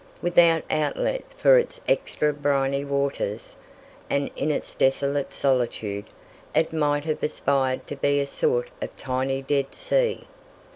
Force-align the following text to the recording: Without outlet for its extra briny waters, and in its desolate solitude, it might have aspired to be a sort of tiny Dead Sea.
Without 0.19 0.63
outlet 0.71 1.23
for 1.37 1.59
its 1.59 1.79
extra 1.87 2.33
briny 2.33 2.83
waters, 2.83 3.53
and 4.09 4.31
in 4.35 4.49
its 4.49 4.73
desolate 4.73 5.31
solitude, 5.31 6.05
it 6.55 6.73
might 6.73 7.05
have 7.05 7.21
aspired 7.21 7.85
to 7.85 7.95
be 7.95 8.19
a 8.19 8.25
sort 8.25 8.69
of 8.81 8.97
tiny 8.97 9.43
Dead 9.43 9.75
Sea. 9.75 10.25